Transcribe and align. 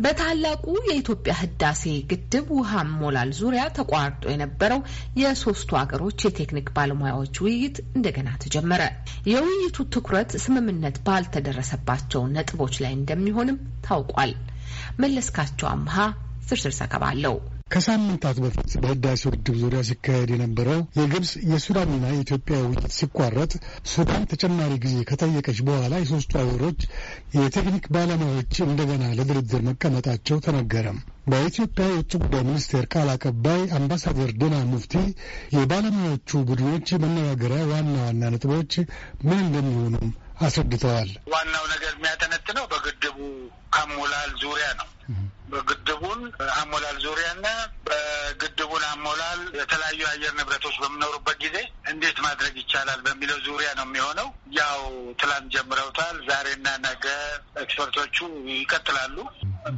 በታላቁ 0.00 0.64
የኢትዮጵያ 0.86 1.34
ህዳሴ 1.38 1.82
ግድብ 2.10 2.48
ውሃ 2.56 2.72
ሞላል 2.92 3.30
ዙሪያ 3.38 3.62
ተቋርጦ 3.78 4.24
የነበረው 4.30 4.80
የሶስቱ 5.20 5.70
ሀገሮች 5.80 6.26
የቴክኒክ 6.26 6.68
ባለሙያዎች 6.76 7.40
ውይይት 7.44 7.78
እንደገና 7.90 8.28
ተጀመረ። 8.42 8.82
የውይይቱ 9.30 9.86
ትኩረት 9.94 10.32
ስምምነት 10.44 10.98
ባልተደረሰባቸው 11.06 12.24
ነጥቦች 12.36 12.76
ላይ 12.84 12.94
እንደሚሆንም 12.94 13.58
ታውቋል። 13.86 14.34
መለስካቸው 15.02 15.68
አምሃ 15.72 15.96
ዝርዝር 16.48 16.74
ዘገባ 16.78 17.04
አለው። 17.12 17.36
ከሳምንታት 17.66 18.36
በፊት 18.42 18.72
በህዳሴው 18.82 19.30
ግድብ 19.34 19.54
ዙሪያ 19.60 19.80
ሲካሄድ 19.88 20.28
የነበረው 20.32 20.80
የግብፅ 20.98 21.30
የሱዳንና 21.50 22.04
የኢትዮጵያ 22.10 22.56
ውይይት 22.62 22.92
ሲቋረጥ 22.96 23.52
ሱዳን 23.92 24.28
ተጨማሪ 24.32 24.72
ጊዜ 24.84 24.96
ከጠየቀች 25.08 25.58
በኋላ 25.68 25.94
የሶስቱ 26.00 26.32
አገሮች 26.42 26.80
የቴክኒክ 27.36 27.86
ባለሙያዎች 27.96 28.54
እንደገና 28.66 29.04
ለድርድር 29.18 29.62
መቀመጣቸው 29.68 30.38
ተነገረም። 30.46 31.00
በኢትዮጵያ 31.26 31.86
የውጭ 31.88 32.12
ጉዳይ 32.22 32.44
ሚኒስቴር 32.48 32.86
ቃል 32.94 33.10
አቀባይ 33.14 33.62
አምባሳደር 33.78 34.32
ዲና 34.42 34.56
ሙፍቲ 34.70 34.94
የባለሙያዎቹ 35.56 36.42
ቡድኖች 36.48 36.90
መነጋገሪያ 37.04 37.62
ዋና 37.72 37.96
ዋና 38.00 38.30
ነጥቦች 38.34 38.74
ምን 39.26 39.40
እንደሚሆኑም 39.46 40.10
አስረድተዋል። 40.42 41.10
ዋናው 41.34 41.64
ነገር 41.72 41.92
የሚያጠነጥነው 41.94 42.66
በግድቡ 42.72 43.18
አሞላል 43.76 44.30
ዙሪያ 44.42 44.68
ነው። 44.80 44.88
በግድቡን 45.48 46.20
አሞላል 46.54 46.96
ዙሪያና 47.04 47.46
በግድቡን 47.88 48.84
አሞላል 48.90 49.40
የተለያዩ 49.58 50.00
አየር 50.12 50.32
ንብረቶች 50.38 50.76
በሚኖሩበት 50.82 51.36
ጊዜ 51.44 51.56
እንዴት 51.86 52.18
ማድረግ 52.24 52.54
ይቻላል 52.60 53.00
በሚለው 53.06 53.38
ዙሪያ 53.46 53.68
ነው 53.78 53.86
የሚሆነው። 53.88 54.28
ያው 54.58 54.80
ትላንት 55.20 55.48
ጀምረውታል። 55.54 56.16
ዛሬና 56.28 56.68
ነገ 56.86 57.04
expert 57.62 57.94
ኦቹ 57.94 58.16
ይቀጥላሉ። 58.52 59.16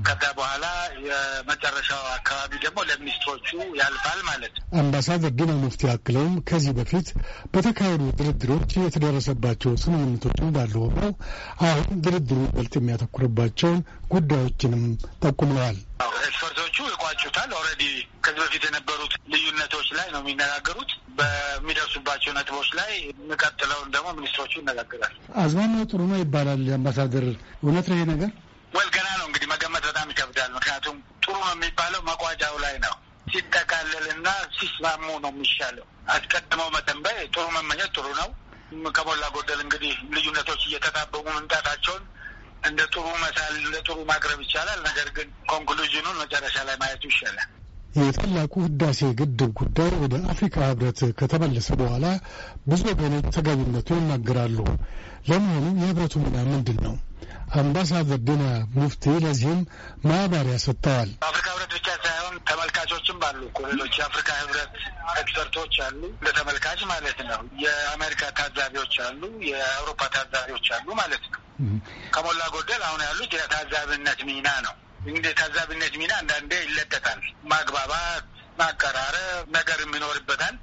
ከዛ 0.06 0.22
በኋላ 0.38 0.64
የመጨረሻው 1.04 2.02
አካባቢ 2.16 2.52
ደግሞ 2.64 2.78
ለሚኒስትሮቹ 2.88 3.48
ያልፋል 3.80 4.20
ማለት 4.28 4.54
ነው። 4.58 4.64
አምባሳደር 4.80 5.32
ዲና 5.38 5.52
ሙፍቲ 5.62 5.82
አክለውም 5.92 6.34
ከዚህ 6.50 6.74
በፊት 6.78 7.08
በተካሄዱ 7.54 8.02
ድርድሮች 8.20 8.72
የተደረሰባቸው 8.78 9.74
ስምምነቶች 9.84 10.38
እንዳሉ 10.44 10.74
ሆነው 10.86 11.12
አሁን 11.68 11.88
ድርድሩ 12.06 12.38
ይበልጥ 12.48 12.74
የሚያተኩርባቸውን 12.78 13.80
ጉዳዮችንም 14.12 14.84
ጠቁመዋል። 15.24 15.78
ይቋጩታል። 16.88 17.50
already 17.58 17.82
ከዚህ 18.24 18.40
በፊት 18.42 18.62
የነበሩት 18.66 19.12
ልዩነቶች 19.32 19.88
ላይ 19.98 20.08
ነው 20.14 20.20
የሚነጋገሩት። 20.22 20.90
በሚደርሱባቸው 21.18 22.32
ነጥቦች 22.38 22.68
ላይ 22.78 22.90
የሚቀጥለውን 23.10 23.88
ደግሞ 23.94 24.08
ሚኒስትሮቹ 24.18 24.52
ይነጋገራል። 24.60 25.14
አዝማሚያው 25.42 25.88
ጥሩ 25.92 26.00
ነው 26.10 26.18
ይባላል። 26.22 26.62
አምባሳደር 26.76 27.26
እውነት 27.62 27.86
ነው 27.90 27.96
ይሄ 27.98 28.04
ነገር? 28.12 28.30
ወል 28.72 28.88
ገና 28.96 29.08
ነው 29.20 29.26
እንግዲህ 29.28 29.48
መገመት 29.52 29.84
በጣም 29.90 30.10
ይከብዳል። 30.12 30.50
ምክንያቱም 30.56 30.96
ጥሩ 31.24 31.34
ነው 31.42 31.52
የሚባለው 31.54 32.02
መቋጫው 32.10 32.56
ላይ 32.64 32.74
ነው። 32.78 32.94
ሲጠቃለልና 33.32 34.28
ሲስማሙ 34.56 35.06
ነው 35.24 35.30
የሚሻለው። 35.32 35.86
አስቀድመው 36.10 36.68
መተንበይ 36.76 37.18
ጥሩ 37.34 37.46
መመኘት 37.56 37.90
ጥሩ 37.96 38.06
ነው። 38.20 38.28
ከሞላ 38.96 39.24
ጎደል 39.34 39.60
እንግዲህ 39.64 39.92
ልዩነቶች 40.14 40.62
እየተጣበቡ 40.66 41.24
መምጣታቸውን 41.30 41.97
እንደ 42.68 42.80
ጥሩ 42.92 43.06
መሳል 43.22 43.54
እንደ 43.60 43.76
ጥሩ 43.86 43.98
ማቅረብ 44.10 44.40
ይቻላል። 44.44 44.80
ነገር 44.88 45.08
ግን 45.16 45.28
ኮንክሉዥኑን 45.50 46.18
መጨረሻ 46.22 46.56
ላይ 46.68 46.76
ማየቱ 46.82 47.04
ይሻላል። 47.12 47.48
የታላቁ 47.98 48.54
ህዳሴ 48.64 49.00
ግድብ 49.18 49.50
ጉዳይ 49.60 49.90
ወደ 50.02 50.14
አፍሪካ 50.32 50.56
ህብረት 50.68 51.00
ከተመለሰ 51.20 51.68
በኋላ 51.80 52.06
ብዙ 52.68 52.82
ወገኖች 52.90 53.28
ተገቢነቱ 53.36 53.88
ይናገራሉ። 53.98 54.58
ለመሆኑ 55.28 55.66
የህብረቱ 55.80 56.14
ሚና 56.24 56.36
ምንድን 56.50 56.78
ነው? 56.86 56.94
አምባሳደር 57.56 58.20
ዲና 58.26 58.42
ሙፍቲ 58.74 59.04
ለዚህም 59.24 59.60
ማብራሪያ 60.04 60.56
ሰጥተዋል። 60.64 61.10
አፍሪካ 61.28 61.46
ህብረት 61.52 61.72
ብቻ 61.76 61.88
ሳይሆን 62.04 62.34
ተመልካቾችም 62.50 63.18
አሉ 63.28 63.40
እኮ 63.48 63.58
ሌሎች 63.70 63.94
የአፍሪካ 64.00 64.30
ህብረት 64.40 64.72
expert 65.16 65.51
ኦች 65.51 65.74
አሉ፣ 65.86 66.00
እንደ 66.12 66.28
ተመልካች 66.38 66.80
ማለት 66.92 67.20
ነው። 67.30 67.42
የአሜሪካ 67.64 68.22
ታዛቢዎች 68.38 68.96
አሉ፣ 69.06 69.22
የአውሮፓ 69.50 70.00
ታዛቢዎች 70.16 70.68
አሉ 70.76 70.88
ማለት 71.00 71.24
ነው። 71.32 71.40
ከሞላ 72.14 72.40
ጎደል 72.54 72.82
አሁን 72.88 73.00
ያሉት 73.06 73.32
የታዛቢነት 73.36 74.20
ሚና 74.28 74.48
ነው። 74.66 74.74
እንግዲህ 75.06 75.28
የታዛቢነት 75.32 75.94
ሚና 76.00 76.12
አንዳንዴ 76.20 76.52
ይለጠጣል። 76.64 77.20
ማግባባት፣ 77.52 78.24
ማቀራረብ 78.60 79.44
ነገር 79.56 79.78
የሚኖርበታል። 79.84 80.54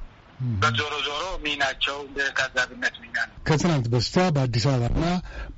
በዞሮ 0.62 0.94
ዞሮ 1.06 1.26
ሚናቸው 1.44 1.98
የታዛቢነት 2.18 2.96
ሚና 3.04 3.18
ነው። 3.28 3.36
ከትናንት 3.48 3.86
በስቲያ 3.94 4.24
በአዲስ 4.36 4.66
አበባና 4.72 5.06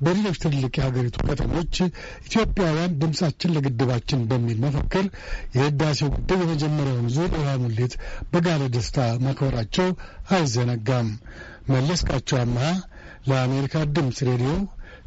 በሌሎች 0.02 0.38
ትልልቅ 0.44 0.74
የሀገሪቱ 0.78 1.18
ከተሞች 1.28 1.76
ኢትዮጵያውያን 2.28 2.98
ድምጻችን 3.02 3.54
ለግድባችን 3.56 4.28
በሚል 4.30 4.60
መፈክር 4.66 5.06
የህዳሴው 5.56 6.12
ግድብ 6.18 6.42
የመጀመሪያውን 6.46 7.10
ዙር 7.16 7.32
የውሃ 7.36 7.56
ሙሌት 7.64 7.96
በጋለ 8.34 8.64
ደስታ 8.76 8.98
ማክበራቸው 9.26 9.90
አይዘነጋም። 10.32 11.10
መለስካቸው 11.72 12.40
አመሃ 12.44 12.68
ለአሜሪካ 13.30 13.78
ድምፅ 13.96 14.20
ሬዲዮ 14.30 14.52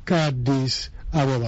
ከአዲስ 0.08 0.76
አበባ 1.14 1.44